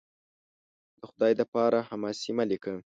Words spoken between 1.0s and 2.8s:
خدای دپاره! حماسې مه لیکه